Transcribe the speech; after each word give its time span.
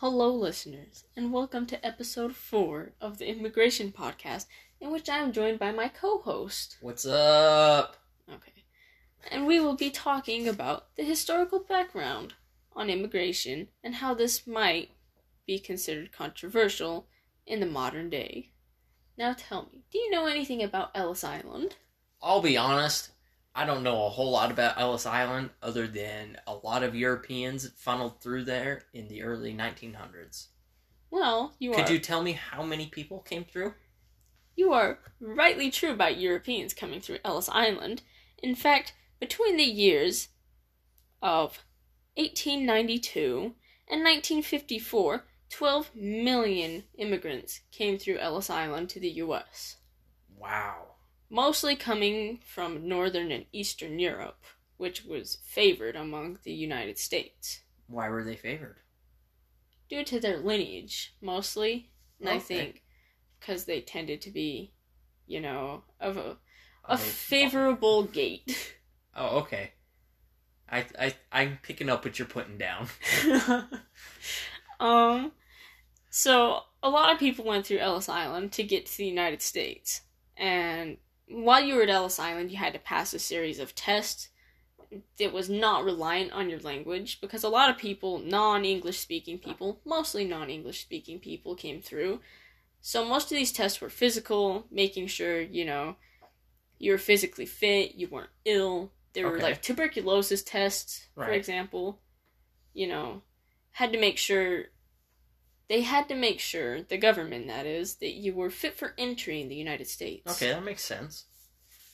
Hello, 0.00 0.34
listeners, 0.34 1.04
and 1.14 1.30
welcome 1.30 1.66
to 1.66 1.86
episode 1.86 2.34
four 2.34 2.92
of 3.02 3.18
the 3.18 3.28
Immigration 3.28 3.92
Podcast, 3.92 4.46
in 4.80 4.90
which 4.90 5.10
I 5.10 5.18
am 5.18 5.30
joined 5.30 5.58
by 5.58 5.72
my 5.72 5.88
co 5.88 6.20
host. 6.20 6.78
What's 6.80 7.04
up? 7.04 7.98
Okay. 8.26 8.64
And 9.30 9.46
we 9.46 9.60
will 9.60 9.76
be 9.76 9.90
talking 9.90 10.48
about 10.48 10.96
the 10.96 11.02
historical 11.02 11.58
background 11.58 12.32
on 12.74 12.88
immigration 12.88 13.68
and 13.84 13.96
how 13.96 14.14
this 14.14 14.46
might 14.46 14.88
be 15.46 15.58
considered 15.58 16.12
controversial 16.12 17.06
in 17.46 17.60
the 17.60 17.66
modern 17.66 18.08
day. 18.08 18.52
Now 19.18 19.34
tell 19.36 19.68
me, 19.70 19.82
do 19.92 19.98
you 19.98 20.10
know 20.10 20.24
anything 20.24 20.62
about 20.62 20.92
Ellis 20.94 21.24
Island? 21.24 21.76
I'll 22.22 22.40
be 22.40 22.56
honest, 22.56 23.10
I 23.60 23.66
don't 23.66 23.82
know 23.82 24.06
a 24.06 24.08
whole 24.08 24.30
lot 24.30 24.50
about 24.50 24.80
Ellis 24.80 25.04
Island 25.04 25.50
other 25.62 25.86
than 25.86 26.38
a 26.46 26.54
lot 26.54 26.82
of 26.82 26.94
Europeans 26.94 27.68
funneled 27.76 28.22
through 28.22 28.44
there 28.44 28.84
in 28.94 29.06
the 29.08 29.22
early 29.22 29.52
1900s. 29.52 30.46
Well, 31.10 31.54
you 31.58 31.72
Could 31.72 31.90
are 31.90 31.92
you 31.92 31.98
tell 31.98 32.22
me 32.22 32.32
how 32.32 32.62
many 32.62 32.86
people 32.86 33.18
came 33.20 33.44
through? 33.44 33.74
you 34.56 34.72
are 34.72 34.98
rightly 35.20 35.70
true 35.70 35.90
about 35.92 36.18
Europeans 36.18 36.72
coming 36.72 37.00
through 37.02 37.18
Ellis 37.24 37.50
Island. 37.50 38.02
In 38.42 38.54
fact, 38.54 38.94
between 39.18 39.58
the 39.58 39.64
years 39.64 40.28
of 41.20 41.64
1892 42.16 43.54
and 43.88 44.02
1954, 44.02 45.24
12 45.50 45.94
million 45.94 46.84
immigrants 46.96 47.60
came 47.72 47.98
through 47.98 48.18
Ellis 48.18 48.48
Island 48.48 48.88
to 48.90 49.00
the 49.00 49.10
US, 49.24 49.76
Wow. 50.36 50.94
Mostly 51.30 51.76
coming 51.76 52.40
from 52.44 52.86
northern 52.88 53.30
and 53.30 53.46
eastern 53.52 53.98
Europe, 53.98 54.44
which 54.76 55.04
was 55.04 55.38
favored 55.44 55.96
among 55.96 56.38
the 56.42 56.52
United 56.52 56.98
States 56.98 57.60
Why 57.86 58.08
were 58.08 58.24
they 58.24 58.36
favored? 58.36 58.78
due 59.90 60.04
to 60.04 60.20
their 60.20 60.38
lineage, 60.38 61.14
mostly. 61.20 61.90
And 62.20 62.28
I 62.28 62.38
think 62.38 62.82
because 63.38 63.64
they 63.64 63.80
tended 63.80 64.20
to 64.22 64.30
be, 64.30 64.72
you 65.26 65.40
know, 65.40 65.82
of 65.98 66.16
a, 66.16 66.36
a 66.84 66.96
favorable 66.96 68.04
gate. 68.04 68.76
Oh, 69.12 69.38
okay. 69.40 69.72
I, 70.70 70.84
I, 70.96 71.14
I'm 71.32 71.58
picking 71.64 71.90
up 71.90 72.04
what 72.04 72.16
you're 72.20 72.28
putting 72.28 72.58
down. 72.58 72.86
um, 74.80 75.32
so 76.10 76.60
a 76.80 76.88
lot 76.88 77.12
of 77.12 77.18
people 77.18 77.44
went 77.44 77.66
through 77.66 77.78
Ellis 77.78 78.08
Island 78.08 78.52
to 78.52 78.62
get 78.62 78.86
to 78.86 78.96
the 78.96 79.04
United 79.04 79.42
States, 79.42 80.02
and 80.36 80.98
while 81.30 81.62
you 81.62 81.74
were 81.74 81.82
at 81.82 81.90
Ellis 81.90 82.18
Island, 82.18 82.50
you 82.50 82.58
had 82.58 82.72
to 82.72 82.78
pass 82.78 83.14
a 83.14 83.18
series 83.18 83.58
of 83.58 83.74
tests 83.74 84.28
that 85.18 85.32
was 85.32 85.48
not 85.48 85.84
reliant 85.84 86.32
on 86.32 86.50
your 86.50 86.58
language 86.60 87.20
because 87.20 87.44
a 87.44 87.48
lot 87.48 87.70
of 87.70 87.78
people, 87.78 88.18
non-English 88.18 88.98
speaking 88.98 89.38
people, 89.38 89.80
mostly 89.84 90.24
non-English 90.24 90.80
speaking 90.80 91.20
people, 91.20 91.54
came 91.54 91.80
through. 91.80 92.20
So 92.80 93.04
most 93.04 93.30
of 93.30 93.36
these 93.36 93.52
tests 93.52 93.80
were 93.80 93.90
physical, 93.90 94.66
making 94.70 95.06
sure 95.06 95.40
you 95.40 95.64
know 95.64 95.96
you 96.78 96.92
were 96.92 96.98
physically 96.98 97.46
fit, 97.46 97.94
you 97.94 98.08
weren't 98.08 98.30
ill. 98.44 98.92
There 99.12 99.28
were 99.28 99.38
like 99.38 99.62
tuberculosis 99.62 100.42
tests, 100.42 101.06
for 101.14 101.30
example. 101.30 102.00
You 102.72 102.88
know, 102.88 103.22
had 103.72 103.92
to 103.92 104.00
make 104.00 104.16
sure 104.16 104.66
they 105.70 105.82
had 105.82 106.08
to 106.08 106.16
make 106.16 106.40
sure 106.40 106.82
the 106.82 106.98
government 106.98 107.46
that 107.46 107.64
is 107.64 107.94
that 107.98 108.10
you 108.10 108.34
were 108.34 108.50
fit 108.50 108.76
for 108.76 108.92
entry 108.98 109.40
in 109.40 109.48
the 109.48 109.54
United 109.54 109.86
States. 109.86 110.28
Okay, 110.28 110.52
that 110.52 110.64
makes 110.64 110.82
sense. 110.82 111.26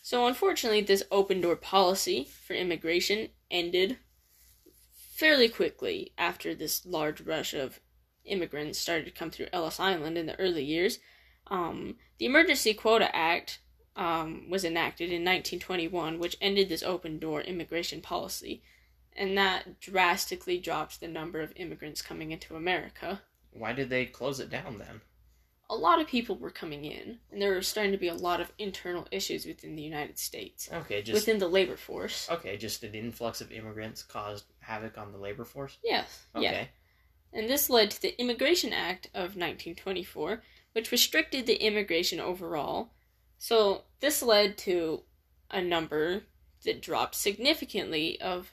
So 0.00 0.26
unfortunately, 0.26 0.80
this 0.80 1.02
open 1.10 1.42
door 1.42 1.56
policy 1.56 2.26
for 2.46 2.54
immigration 2.54 3.28
ended 3.50 3.98
fairly 5.14 5.50
quickly 5.50 6.14
after 6.16 6.54
this 6.54 6.86
large 6.86 7.20
rush 7.20 7.52
of 7.52 7.80
immigrants 8.24 8.78
started 8.78 9.04
to 9.04 9.10
come 9.10 9.30
through 9.30 9.48
Ellis 9.52 9.78
Island 9.78 10.16
in 10.16 10.24
the 10.24 10.40
early 10.40 10.64
years. 10.64 10.98
Um, 11.48 11.96
the 12.16 12.24
Emergency 12.24 12.72
Quota 12.72 13.14
Act 13.14 13.60
um, 13.94 14.48
was 14.48 14.64
enacted 14.64 15.10
in 15.10 15.22
1921, 15.22 16.18
which 16.18 16.38
ended 16.40 16.70
this 16.70 16.82
open 16.82 17.18
door 17.18 17.42
immigration 17.42 18.00
policy, 18.00 18.62
and 19.14 19.36
that 19.36 19.80
drastically 19.80 20.56
dropped 20.56 20.98
the 20.98 21.08
number 21.08 21.42
of 21.42 21.52
immigrants 21.56 22.00
coming 22.00 22.32
into 22.32 22.56
America. 22.56 23.20
Why 23.58 23.72
did 23.72 23.90
they 23.90 24.06
close 24.06 24.40
it 24.40 24.50
down 24.50 24.78
then? 24.78 25.00
A 25.68 25.74
lot 25.74 26.00
of 26.00 26.06
people 26.06 26.36
were 26.36 26.50
coming 26.50 26.84
in, 26.84 27.18
and 27.32 27.42
there 27.42 27.52
were 27.52 27.62
starting 27.62 27.90
to 27.92 27.98
be 27.98 28.06
a 28.06 28.14
lot 28.14 28.40
of 28.40 28.52
internal 28.56 29.08
issues 29.10 29.44
within 29.44 29.74
the 29.74 29.82
United 29.82 30.16
States 30.16 30.68
Okay, 30.72 31.02
just 31.02 31.14
within 31.14 31.38
the 31.38 31.48
labor 31.48 31.76
force. 31.76 32.28
okay, 32.30 32.56
just 32.56 32.84
an 32.84 32.94
influx 32.94 33.40
of 33.40 33.50
immigrants 33.50 34.04
caused 34.04 34.44
havoc 34.60 34.96
on 34.96 35.10
the 35.10 35.18
labor 35.18 35.44
force. 35.44 35.78
Yes. 35.82 36.26
Okay. 36.36 36.44
Yeah. 37.32 37.38
And 37.38 37.50
this 37.50 37.68
led 37.68 37.90
to 37.90 38.02
the 38.02 38.18
Immigration 38.20 38.72
Act 38.72 39.06
of 39.06 39.36
1924, 39.36 40.42
which 40.72 40.92
restricted 40.92 41.46
the 41.46 41.56
immigration 41.56 42.20
overall. 42.20 42.92
So 43.38 43.82
this 44.00 44.22
led 44.22 44.56
to 44.58 45.02
a 45.50 45.60
number 45.60 46.22
that 46.64 46.80
dropped 46.80 47.14
significantly 47.16 48.20
of 48.20 48.52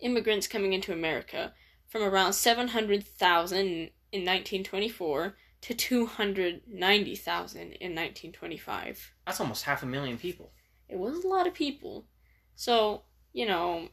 immigrants 0.00 0.46
coming 0.46 0.72
into 0.72 0.92
America 0.92 1.52
from 1.86 2.02
around 2.02 2.32
700,000 2.32 3.58
in 3.58 3.90
1924 4.12 5.36
to 5.62 5.74
290,000 5.74 7.60
in 7.60 7.68
1925 7.94 9.12
That's 9.26 9.40
almost 9.40 9.64
half 9.64 9.82
a 9.82 9.86
million 9.86 10.18
people. 10.18 10.52
it 10.88 10.98
was 10.98 11.24
a 11.24 11.28
lot 11.28 11.46
of 11.46 11.54
people. 11.54 12.06
So, 12.54 13.02
you 13.32 13.46
know, 13.46 13.88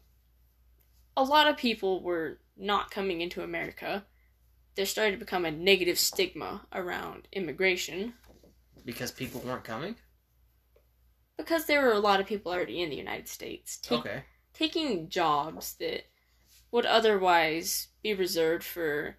a 1.18 1.24
lot 1.24 1.47
of 1.47 1.57
people 1.57 2.01
were 2.03 2.40
not 2.57 2.91
coming 2.91 3.22
into 3.22 3.41
America. 3.44 4.06
There 4.75 4.85
started 4.85 5.12
to 5.13 5.18
become 5.18 5.46
a 5.46 5.51
negative 5.51 5.97
stigma 6.00 6.66
around 6.74 7.28
immigration 7.31 8.13
Because 8.85 9.12
people 9.12 9.41
weren't 9.41 9.63
coming? 9.63 9.95
because 11.38 11.66
there 11.66 11.81
were 11.81 11.91
a 11.94 12.00
lot 12.00 12.19
of 12.19 12.28
people 12.28 12.51
already 12.51 12.81
in 12.81 12.90
the 12.91 12.95
United 12.95 13.28
States 13.28 13.78
ta- 13.78 13.95
Okay. 13.95 14.24
taking 14.53 15.09
jobs 15.09 15.74
that 15.80 16.06
would 16.72 16.85
otherwise 16.85 17.88
be 18.03 18.13
reserved 18.13 18.63
for 18.63 19.18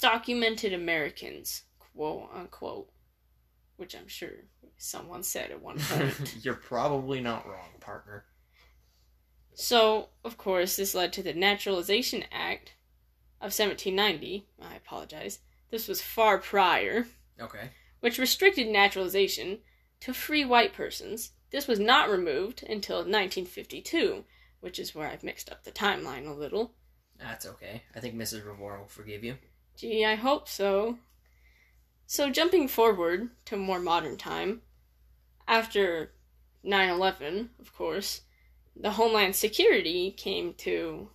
documented 0.00 0.72
Americans, 0.72 1.62
quote 1.78 2.28
unquote, 2.34 2.90
which 3.76 3.94
I'm 3.94 4.08
sure 4.08 4.30
someone 4.76 5.22
said 5.22 5.50
at 5.50 5.62
one 5.62 5.78
point. 5.80 6.36
You're 6.42 6.54
probably 6.54 7.20
not 7.20 7.46
wrong, 7.46 7.70
partner. 7.80 8.24
So, 9.54 10.08
of 10.24 10.38
course, 10.38 10.76
this 10.76 10.94
led 10.94 11.12
to 11.14 11.22
the 11.22 11.34
Naturalization 11.34 12.24
Act 12.32 12.72
of 13.40 13.52
1790. 13.52 14.46
I 14.60 14.74
apologize. 14.76 15.40
This 15.70 15.88
was 15.88 16.00
far 16.00 16.38
prior, 16.38 17.06
Okay. 17.40 17.70
which 18.00 18.18
restricted 18.18 18.68
naturalization 18.68 19.58
to 20.00 20.14
free 20.14 20.44
white 20.44 20.72
persons. 20.72 21.32
This 21.50 21.66
was 21.68 21.78
not 21.78 22.08
removed 22.10 22.62
until 22.62 22.98
1952, 22.98 24.24
which 24.60 24.78
is 24.78 24.94
where 24.94 25.08
I've 25.08 25.22
mixed 25.22 25.50
up 25.52 25.64
the 25.64 25.70
timeline 25.70 26.26
a 26.26 26.32
little. 26.32 26.74
That's 27.18 27.46
okay. 27.46 27.82
I 27.94 28.00
think 28.00 28.14
Mrs. 28.14 28.46
Revore 28.46 28.78
will 28.80 28.88
forgive 28.88 29.22
you. 29.22 29.36
Gee, 29.76 30.04
I 30.04 30.14
hope 30.14 30.48
so. 30.48 30.98
So, 32.06 32.30
jumping 32.30 32.68
forward 32.68 33.30
to 33.46 33.56
more 33.56 33.80
modern 33.80 34.16
time, 34.16 34.62
after 35.48 36.12
9 36.62 36.88
11, 36.90 37.50
of 37.60 37.74
course, 37.74 38.22
the 38.76 38.92
Homeland 38.92 39.34
Security 39.34 40.10
came 40.10 40.54
to 40.54 41.08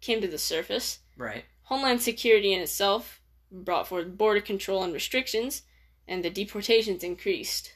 came 0.00 0.20
to 0.20 0.28
the 0.28 0.38
surface. 0.38 1.00
Right. 1.16 1.44
Homeland 1.64 2.02
Security 2.02 2.52
in 2.52 2.60
itself 2.60 3.20
brought 3.50 3.88
forth 3.88 4.16
border 4.16 4.40
control 4.40 4.82
and 4.82 4.92
restrictions, 4.92 5.62
and 6.06 6.24
the 6.24 6.30
deportations 6.30 7.02
increased. 7.02 7.74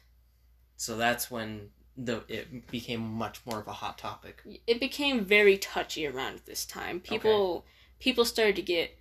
So 0.76 0.97
that's 0.97 1.31
when 1.31 1.71
the 1.97 2.25
it 2.28 2.71
became 2.71 3.00
much 3.00 3.41
more 3.47 3.60
of 3.60 3.69
a 3.69 3.72
hot 3.72 3.98
topic. 3.98 4.42
It 4.66 4.81
became 4.81 5.25
very 5.25 5.56
touchy 5.59 6.06
around 6.06 6.41
this 6.44 6.65
time. 6.65 7.00
People 7.00 7.65
people 8.00 8.25
started 8.25 8.56
to 8.56 8.62
get 8.62 8.97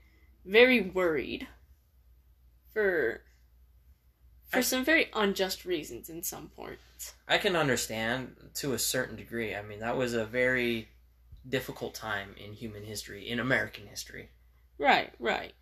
very 0.45 0.81
worried 0.81 1.47
for 2.73 3.21
for 4.45 4.59
I- 4.59 4.61
some 4.61 4.85
very 4.85 5.09
unjust 5.13 5.65
reasons 5.65 6.09
in 6.09 6.23
some 6.23 6.49
points. 6.49 7.13
I 7.27 7.37
can 7.37 7.55
understand 7.55 8.35
to 8.55 8.73
a 8.73 8.79
certain 8.79 9.15
degree. 9.15 9.55
I 9.55 9.61
mean, 9.61 9.79
that 9.79 9.97
was 9.97 10.13
a 10.13 10.25
very 10.25 10.89
difficult 11.47 11.93
time 11.95 12.35
in 12.37 12.53
human 12.53 12.83
history, 12.83 13.27
in 13.29 13.39
American 13.39 13.87
history. 13.87 14.29
Right, 14.77 15.13
right. 15.19 15.53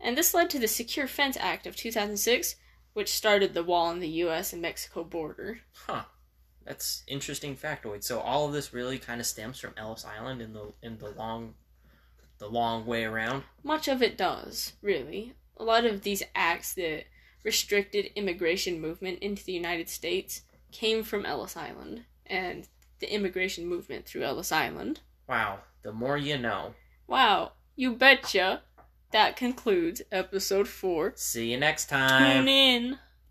And 0.00 0.16
this 0.16 0.34
led 0.34 0.50
to 0.50 0.58
the 0.58 0.68
Secure 0.68 1.06
Fence 1.06 1.36
Act 1.38 1.66
of 1.66 1.76
2006, 1.76 2.56
which 2.92 3.08
started 3.08 3.54
the 3.54 3.62
wall 3.62 3.86
on 3.86 4.00
the 4.00 4.08
US 4.08 4.52
and 4.52 4.60
Mexico 4.60 5.04
border. 5.04 5.60
Huh. 5.86 6.04
That's 6.64 7.02
interesting 7.06 7.56
factoid. 7.56 8.04
So 8.04 8.20
all 8.20 8.46
of 8.46 8.52
this 8.52 8.72
really 8.72 8.98
kind 8.98 9.20
of 9.20 9.26
stems 9.26 9.58
from 9.58 9.74
Ellis 9.76 10.04
Island 10.04 10.42
in 10.42 10.52
the 10.52 10.72
in 10.82 10.98
the 10.98 11.10
long 11.10 11.54
the 12.40 12.48
long 12.48 12.84
way 12.86 13.04
around. 13.04 13.44
Much 13.62 13.86
of 13.86 14.02
it 14.02 14.18
does, 14.18 14.72
really. 14.82 15.34
A 15.56 15.62
lot 15.62 15.84
of 15.84 16.02
these 16.02 16.22
acts 16.34 16.74
that 16.74 17.04
restricted 17.44 18.06
immigration 18.16 18.80
movement 18.80 19.20
into 19.20 19.44
the 19.44 19.52
United 19.52 19.88
States 19.88 20.42
came 20.72 21.02
from 21.04 21.24
Ellis 21.24 21.56
Island 21.56 22.04
and 22.26 22.66
the 22.98 23.12
immigration 23.14 23.66
movement 23.66 24.06
through 24.06 24.24
Ellis 24.24 24.50
Island. 24.52 25.00
Wow. 25.28 25.60
The 25.82 25.92
more 25.92 26.16
you 26.16 26.36
know. 26.38 26.74
Wow, 27.06 27.52
you 27.76 27.94
betcha. 27.94 28.62
that 29.12 29.36
concludes 29.36 30.02
episode 30.12 30.68
four. 30.68 31.12
See 31.16 31.50
you 31.52 31.58
next 31.58 31.88
time. 31.88 32.44
Tune 32.44 32.48
in. 32.48 32.98